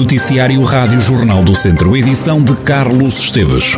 [0.00, 3.74] Noticiário Rádio Jornal do Centro, edição de Carlos Esteves.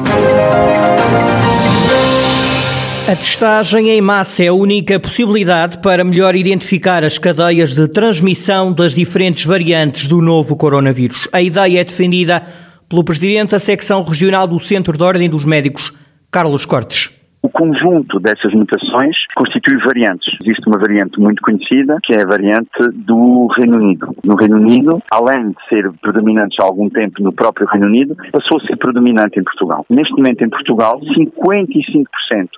[3.09, 8.73] A testagem em massa é a única possibilidade para melhor identificar as cadeias de transmissão
[8.73, 11.27] das diferentes variantes do novo coronavírus.
[11.33, 12.41] A ideia é defendida
[12.89, 15.93] pelo presidente da secção regional do Centro de Ordem dos Médicos,
[16.31, 17.11] Carlos Cortes.
[17.53, 20.37] Conjunto dessas mutações constitui variantes.
[20.43, 24.09] Existe uma variante muito conhecida, que é a variante do Reino Unido.
[24.25, 28.59] No Reino Unido, além de ser predominante há algum tempo no próprio Reino Unido, passou
[28.59, 29.85] a ser predominante em Portugal.
[29.91, 32.07] Neste momento, em Portugal, 55%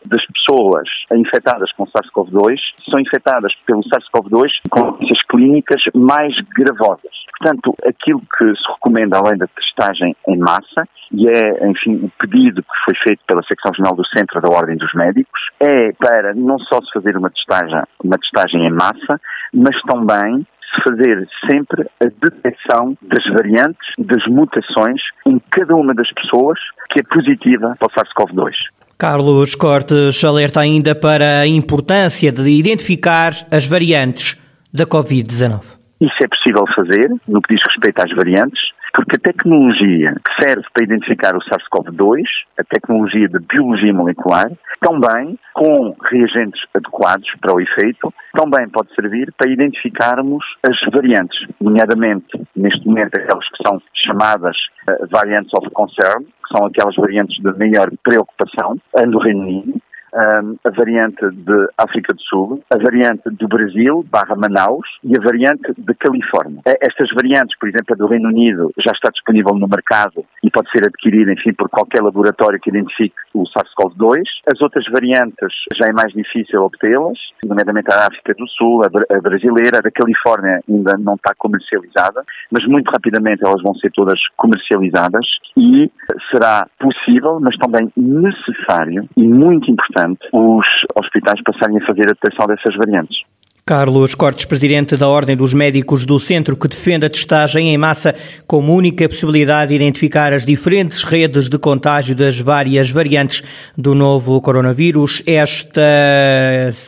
[0.07, 2.57] das pessoas infectadas com SARS-CoV-2
[2.91, 7.13] são infectadas pelo SARS-CoV-2 com doenças clínicas mais gravosas.
[7.39, 12.63] Portanto, aquilo que se recomenda, além da testagem em massa, e é, enfim, o pedido
[12.63, 16.59] que foi feito pela Secção Regional do Centro da Ordem dos Médicos, é para não
[16.59, 19.21] só se fazer uma testagem, uma testagem em massa,
[19.53, 26.11] mas também se fazer sempre a detecção das variantes, das mutações em cada uma das
[26.13, 26.59] pessoas
[26.91, 28.53] que é positiva para o SARS-CoV-2.
[28.99, 34.37] Carlos Cortes alerta ainda para a importância de identificar as variantes
[34.73, 35.85] da Covid-19.
[36.01, 38.61] Isso é possível fazer no que diz respeito às variantes,
[38.95, 42.23] porque a tecnologia que serve para identificar o SARS-CoV-2,
[42.59, 49.33] a tecnologia de biologia molecular, também com reagentes adequados para o efeito, também pode servir
[49.37, 54.57] para identificarmos as variantes, nomeadamente, neste momento, aquelas que são chamadas
[54.89, 59.81] uh, variants of concern, que são aquelas variantes de maior preocupação, no Reino Unido,
[60.15, 65.73] a variante de África do Sul, a variante do Brasil, barra Manaus, e a variante
[65.77, 66.61] de Califórnia.
[66.81, 70.24] Estas variantes, por exemplo, a do Reino Unido, já está disponível no mercado
[70.55, 74.23] pode ser adquirida, enfim, por qualquer laboratório que identifique o SARS-CoV-2.
[74.47, 79.79] As outras variantes já é mais difícil obtê-las, nomeadamente a África do Sul, a brasileira,
[79.79, 85.27] a da Califórnia ainda não está comercializada, mas muito rapidamente elas vão ser todas comercializadas
[85.57, 85.91] e
[86.31, 92.47] será possível, mas também necessário e muito importante os hospitais passarem a fazer a detecção
[92.47, 93.19] dessas variantes.
[93.67, 98.15] Carlos Cortes, presidente da Ordem dos Médicos do Centro, que defende a testagem em massa
[98.47, 103.43] como única possibilidade de identificar as diferentes redes de contágio das várias variantes
[103.75, 105.23] do novo coronavírus.
[105.27, 105.81] Esta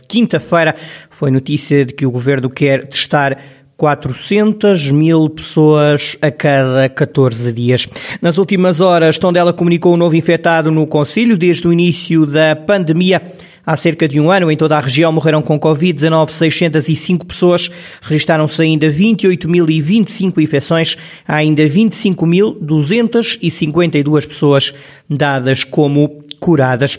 [0.06, 0.76] quinta-feira
[1.08, 3.38] foi notícia de que o governo quer testar
[3.78, 7.88] 400 mil pessoas a cada 14 dias.
[8.20, 13.22] Nas últimas horas, Tondela comunicou um novo infectado no Conselho desde o início da pandemia.
[13.66, 17.68] Há cerca de um ano, em toda a região, morreram com Covid-19 605 pessoas.
[18.00, 20.96] Registaram-se ainda 28.025 infecções.
[21.26, 24.72] Há ainda 25.252 pessoas
[25.10, 26.96] dadas como curadas.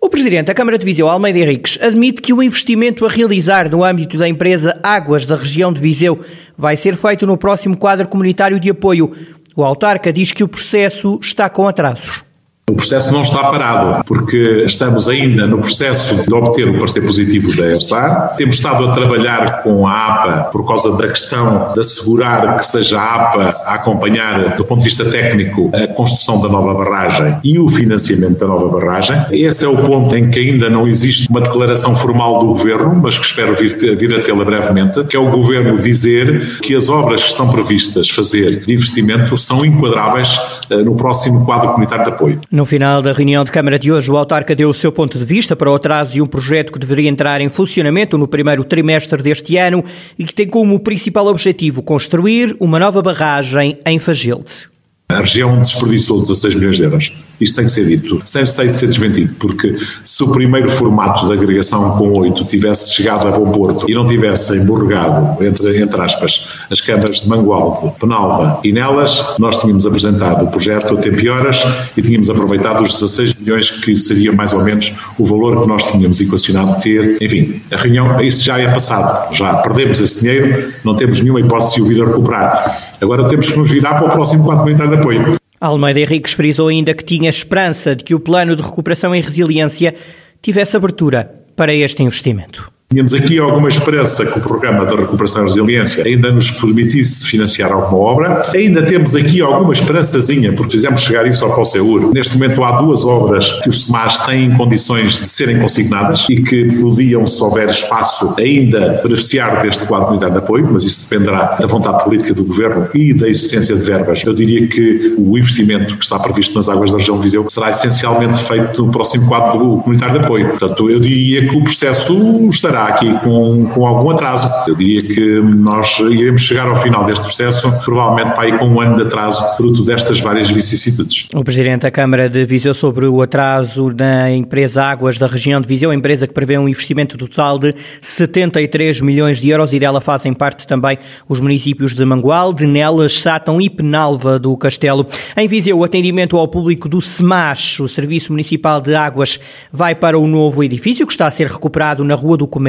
[0.00, 3.84] O presidente da Câmara de Viseu, Almeida Henriques, admite que o investimento a realizar no
[3.84, 6.18] âmbito da empresa Águas da região de Viseu
[6.56, 9.12] vai ser feito no próximo quadro comunitário de apoio.
[9.54, 12.26] O autarca diz que o processo está com atrasos.
[12.68, 17.56] O processo não está parado, porque estamos ainda no processo de obter o parecer positivo
[17.56, 18.34] da ERSAR.
[18.36, 23.00] Temos estado a trabalhar com a APA por causa da questão de assegurar que seja
[23.00, 27.58] a APA a acompanhar, do ponto de vista técnico, a construção da nova barragem e
[27.58, 29.16] o financiamento da nova barragem.
[29.30, 33.16] Esse é o ponto em que ainda não existe uma declaração formal do Governo, mas
[33.16, 37.22] que espero vir, vir a tê-la brevemente, que é o Governo dizer que as obras
[37.22, 40.38] que estão previstas fazer de investimento são enquadráveis
[40.76, 42.40] no próximo quadro comunitário de apoio.
[42.50, 45.24] No final da reunião de Câmara de hoje, o autarca deu o seu ponto de
[45.24, 49.22] vista para o atraso de um projeto que deveria entrar em funcionamento no primeiro trimestre
[49.22, 49.84] deste ano
[50.18, 54.68] e que tem como principal objetivo construir uma nova barragem em Fagilde.
[55.10, 57.12] A região desperdiçou 16 milhões de euros.
[57.40, 59.72] Isto tem que ser dito, sem de ser desmentido, porque
[60.04, 64.04] se o primeiro formato de agregação com oito tivesse chegado a bom porto e não
[64.04, 70.44] tivesse emborregado, entre, entre aspas, as câmaras de Mangualde, Penalva e Nelas, nós tínhamos apresentado
[70.44, 71.62] o projeto a tempo e horas
[71.96, 75.86] e tínhamos aproveitado os 16 milhões que seria mais ou menos o valor que nós
[75.86, 77.18] tínhamos equacionado ter.
[77.20, 81.76] Enfim, a reunião, isso já é passado, já perdemos esse dinheiro, não temos nenhuma hipótese
[81.76, 82.78] de o vir a recuperar.
[83.00, 85.37] Agora temos que nos virar para o próximo quadro comunitário de apoio.
[85.60, 89.94] Almeida Henriques frisou ainda que tinha esperança de que o plano de recuperação e resiliência
[90.40, 92.77] tivesse abertura para este investimento.
[92.90, 97.70] Tínhamos aqui alguma esperança que o programa da recuperação e resiliência ainda nos permitisse financiar
[97.70, 98.50] alguma obra.
[98.54, 102.10] Ainda temos aqui alguma esperançazinha, porque fizemos chegar isso ao COSEUR.
[102.14, 106.64] Neste momento há duas obras que os SEMAS têm condições de serem consignadas e que
[106.80, 111.66] podiam, se houver espaço, ainda beneficiar deste quadro comunitário de apoio, mas isso dependerá da
[111.66, 114.24] vontade política do Governo e da existência de verbas.
[114.24, 117.68] Eu diria que o investimento que está previsto nas águas da região de Viseu será
[117.68, 120.48] essencialmente feito no próximo quadro comunitário de apoio.
[120.48, 124.48] Portanto, eu diria que o processo estará estará aqui com, com algum atraso.
[124.66, 128.80] Eu diria que nós iremos chegar ao final deste processo, provavelmente para aí com um
[128.80, 131.28] ano de atraso, fruto destas várias vicissitudes.
[131.34, 135.66] O Presidente da Câmara de Viseu sobre o atraso na empresa Águas da região de
[135.66, 140.32] Viseu, empresa que prevê um investimento total de 73 milhões de euros e dela fazem
[140.32, 140.98] parte também
[141.28, 145.06] os municípios de Mangual, de Nelas, Sátão e Penalva do Castelo.
[145.36, 149.40] Em Viseu, o atendimento ao público do SEMAS, o Serviço Municipal de Águas,
[149.72, 152.67] vai para o novo edifício que está a ser recuperado na Rua do Comércio.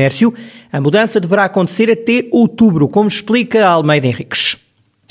[0.71, 4.57] A mudança deverá acontecer até outubro, como explica Almeida Henriques.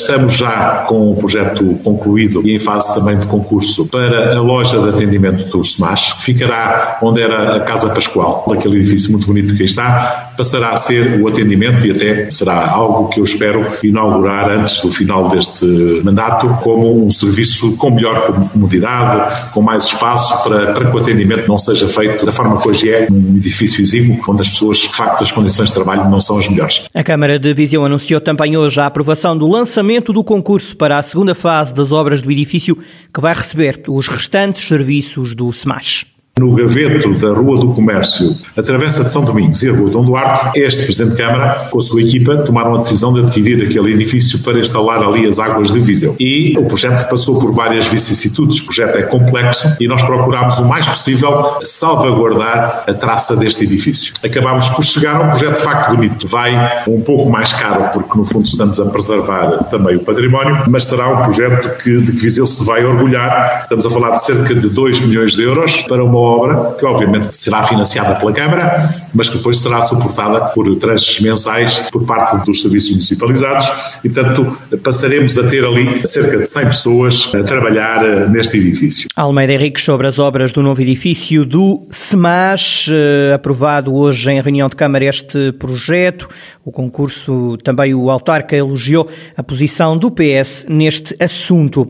[0.00, 4.80] Estamos já com o projeto concluído e em fase também de concurso para a loja
[4.80, 9.54] de atendimento dos SMAS, que ficará onde era a Casa Pascoal, daquele edifício muito bonito
[9.56, 13.66] que aí está, passará a ser o atendimento e até será algo que eu espero
[13.82, 15.66] inaugurar antes do final deste
[16.04, 21.48] mandato como um serviço com melhor comodidade, com mais espaço para, para que o atendimento
[21.48, 24.94] não seja feito da forma que hoje é, um edifício exíguo, onde as pessoas, de
[24.94, 26.84] facto, as condições de trabalho não são as melhores.
[26.94, 30.98] A Câmara de Viseu anunciou também hoje a aprovação do lançamento lançamento do concurso para
[30.98, 36.04] a segunda fase das obras do edifício que vai receber os restantes serviços do SMAS
[36.38, 40.58] no gaveto da Rua do Comércio, atravessa de São Domingos e a Rua Dom Duarte,
[40.58, 44.38] este Presidente de Câmara, com a sua equipa, tomaram a decisão de adquirir aquele edifício
[44.40, 46.14] para instalar ali as águas de Viseu.
[46.18, 50.66] E o projeto passou por várias vicissitudes, o projeto é complexo e nós procurámos o
[50.66, 54.14] mais possível salvaguardar a traça deste edifício.
[54.22, 56.28] Acabámos por chegar a um projeto de facto bonito.
[56.28, 60.84] Vai um pouco mais caro, porque no fundo estamos a preservar também o património, mas
[60.84, 63.62] será um projeto que, de que Viseu se vai orgulhar.
[63.62, 67.36] Estamos a falar de cerca de 2 milhões de euros para uma obra que obviamente
[67.36, 68.76] será financiada pela Câmara,
[69.14, 73.72] mas que depois será suportada por tranches mensais por parte dos serviços municipalizados
[74.04, 79.08] e, portanto, passaremos a ter ali cerca de 100 pessoas a trabalhar eh, neste edifício.
[79.16, 84.68] Almeida Henrique sobre as obras do novo edifício do SEMAS, eh, aprovado hoje em reunião
[84.68, 86.28] de Câmara este projeto.
[86.64, 91.88] O concurso, também o autarca elogiou a posição do PS neste assunto.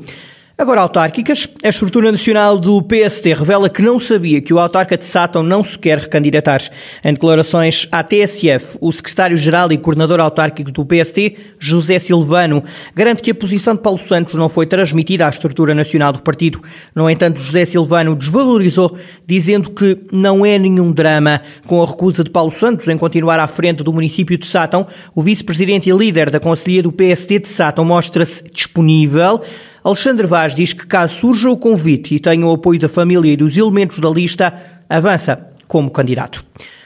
[0.61, 1.49] Agora, autárquicas.
[1.63, 5.63] A estrutura nacional do PST revela que não sabia que o autarca de Sátão não
[5.63, 6.61] se quer recandidatar.
[7.05, 13.31] Em declarações à TSF, o secretário-geral e coordenador autárquico do PST, José Silvano, garante que
[13.31, 16.61] a posição de Paulo Santos não foi transmitida à estrutura nacional do partido.
[16.93, 21.41] No entanto, José Silvano desvalorizou, dizendo que não é nenhum drama.
[21.69, 25.23] Com a recusa de Paulo Santos em continuar à frente do município de Sátão, o
[25.23, 29.41] vice-presidente e líder da Conselhia do PST de Sátão mostra-se disponível
[29.89, 33.37] Alexandre Vaz diz que caso surja o convite e tenha o apoio da família e
[33.39, 34.53] dos elementos da lista,
[34.87, 36.45] avança como candidato.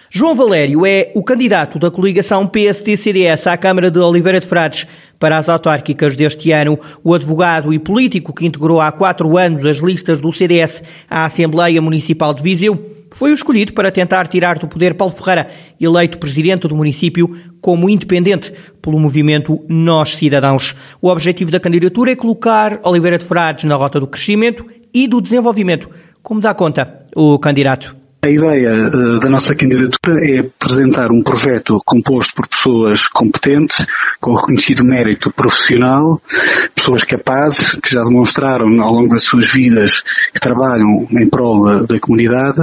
[0.09, 4.87] João Valério é o candidato da coligação PST-CDS à Câmara de Oliveira de Frades
[5.19, 6.79] para as autárquicas deste ano.
[7.03, 11.83] O advogado e político que integrou há quatro anos as listas do CDS à Assembleia
[11.83, 15.49] Municipal de Viseu foi o escolhido para tentar tirar do poder Paulo Ferreira,
[15.81, 17.31] eleito presidente do município
[17.61, 20.75] como independente pelo movimento Nós Cidadãos.
[21.01, 25.21] O objetivo da candidatura é colocar Oliveira de Frades na rota do crescimento e do
[25.21, 25.89] desenvolvimento,
[26.23, 28.02] como dá conta o candidato.
[28.25, 33.85] A ideia uh, da nossa candidatura é apresentar um projeto composto por pessoas competentes,
[34.21, 36.23] com reconhecido mérito profissional,
[36.73, 41.83] pessoas capazes, que já demonstraram ao longo das suas vidas que trabalham em prol da,
[41.83, 42.61] da comunidade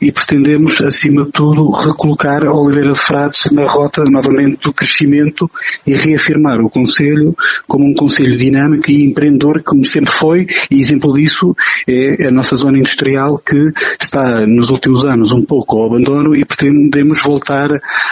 [0.00, 5.50] e pretendemos, acima de tudo, recolocar Oliveira de Frades na rota novamente do crescimento
[5.84, 7.34] e reafirmar o Conselho
[7.66, 11.52] como um Conselho dinâmico e empreendedor, como sempre foi, e exemplo disso
[11.88, 16.34] é a nossa zona industrial que está nos últimos últimos anos um pouco ao abandono
[16.34, 17.68] e pretendemos voltar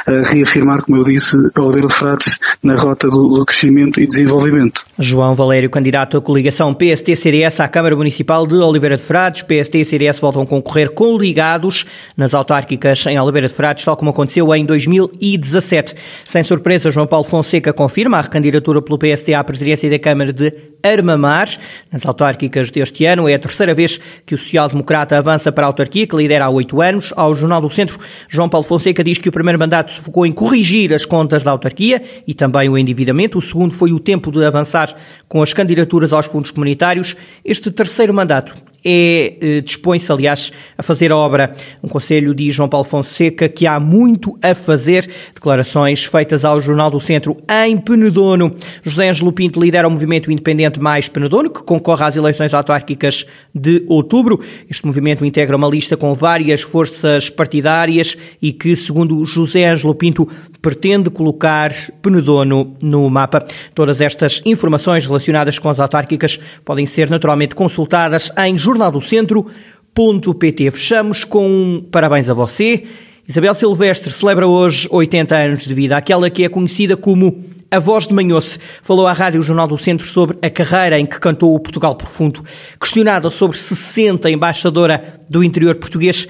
[0.06, 4.06] a reafirmar, como eu disse, a Oliveira de Frades na rota do, do crescimento e
[4.06, 4.84] desenvolvimento.
[4.98, 9.42] João Valério, candidato à coligação PST-CDS à Câmara Municipal de Oliveira de Frades.
[9.42, 11.84] PST e CDS voltam a concorrer coligados
[12.16, 15.94] nas autárquicas em Oliveira de Frades, tal como aconteceu em 2017.
[16.24, 20.50] Sem surpresa, João Paulo Fonseca confirma a recandidatura pelo PST à presidência da Câmara de
[20.82, 21.48] Armamar.
[21.90, 26.06] Nas autárquicas deste ano é a terceira vez que o social-democrata avança para a autarquia,
[26.06, 27.12] que lidera há oito anos.
[27.16, 30.32] Ao Jornal do Centro, João Paulo Fonseca diz que o primeiro mandato se focou em
[30.32, 33.38] corrigir as contas da autarquia e também o endividamento.
[33.38, 34.94] O segundo foi o tempo de avançar
[35.28, 37.16] com as candidaturas aos fundos comunitários.
[37.44, 38.54] Este terceiro mandato
[38.84, 41.52] é, dispõe-se, aliás, a fazer obra.
[41.82, 45.08] Um conselho diz João Paulo Fonseca que há muito a fazer.
[45.34, 48.54] Declarações feitas ao Jornal do Centro em Penedono.
[48.82, 53.84] José Ângelo Pinto lidera o movimento independente Mais Penedono, que concorre às eleições autárquicas de
[53.88, 54.40] outubro.
[54.68, 60.28] Este movimento integra uma lista com várias forças partidárias e que, segundo José Ângelo Pinto,
[60.62, 63.44] pretende colocar Penedono no mapa.
[63.74, 70.70] Todas estas informações relacionadas com as autárquicas podem ser naturalmente consultadas em jornaldocentro.pt.
[70.70, 72.84] Fechamos com um parabéns a você
[73.28, 78.06] Isabel Silvestre celebra hoje 80 anos de vida, aquela que é conhecida como a voz
[78.06, 81.60] de Manhoce falou à Rádio Jornal do Centro sobre a carreira em que cantou o
[81.60, 82.42] Portugal Profundo.
[82.80, 86.26] Questionada sobre se sente embaixadora do interior português,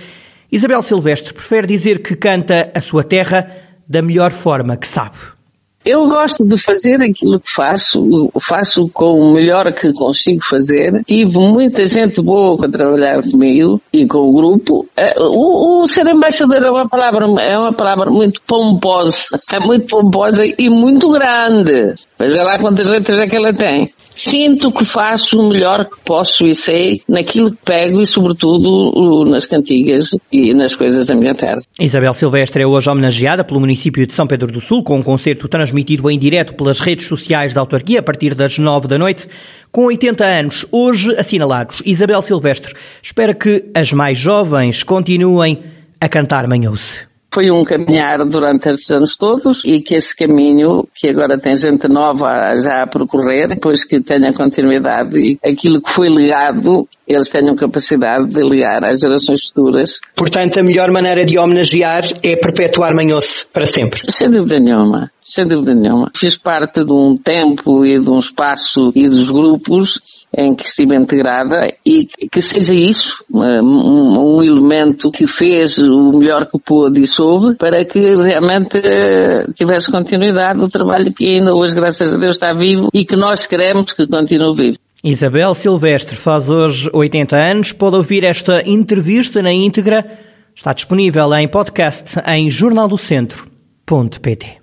[0.51, 3.49] Isabel Silvestre prefere dizer que canta a sua terra
[3.89, 5.38] da melhor forma que sabe.
[5.85, 11.03] Eu gosto de fazer aquilo que faço, faço com o melhor que consigo fazer.
[11.07, 14.87] Tive muita gente boa para trabalhar comigo e com o grupo.
[14.97, 19.87] Eh, o, o ser embaixador é uma palavra, é uma palavra muito pomposa, é muito
[19.87, 21.95] pomposa e muito grande.
[22.19, 26.45] Veja lá quantas letras é que ela tem sinto que faço o melhor que posso
[26.47, 31.61] e sei naquilo que pego e, sobretudo, nas cantigas e nas coisas da minha terra.
[31.79, 35.49] Isabel Silvestre é hoje homenageada pelo município de São Pedro do Sul com um concerto
[35.49, 39.29] transmitido em direto pelas redes sociais da autarquia a partir das nove da noite.
[39.71, 45.59] Com 80 anos, hoje assinalados, Isabel Silvestre espera que as mais jovens continuem
[46.01, 47.08] a cantar Manhou-se.
[47.33, 51.87] Foi um caminhar durante estes anos todos e que esse caminho, que agora tem gente
[51.87, 57.55] nova já a percorrer, depois que tenha continuidade e aquilo que foi legado, eles tenham
[57.55, 60.01] capacidade de ligar às gerações futuras.
[60.17, 64.01] Portanto, a melhor maneira de homenagear é perpetuar Manhoce para sempre.
[64.11, 65.11] Sem dúvida nenhuma.
[65.21, 66.11] Sem dúvida nenhuma.
[66.17, 70.01] Fiz parte de um tempo e de um espaço e dos grupos
[70.37, 74.28] em que estive integrada e que seja isso, um, um,
[74.59, 80.61] elemento que fez o melhor que pôde e soube para que realmente eh, tivesse continuidade
[80.61, 84.07] o trabalho que ainda hoje, graças a Deus, está vivo e que nós queremos que
[84.07, 84.79] continue vivo.
[85.03, 87.73] Isabel Silvestre faz hoje 80 anos.
[87.73, 90.05] Pode ouvir esta entrevista na íntegra.
[90.55, 94.58] Está disponível em podcast em jornaldocentro.pt.